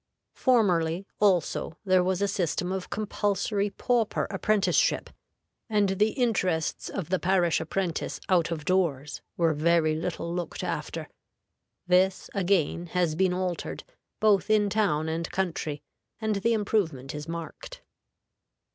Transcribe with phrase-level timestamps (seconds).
[0.33, 5.11] Formerly, also, there was a system of compulsory pauper apprenticeship,
[5.69, 11.07] and the interests of the parish apprentice out of doors were very little looked after.
[11.85, 13.83] This, again, has been altered,
[14.19, 15.83] both in town and country,
[16.19, 17.83] and the improvement is marked.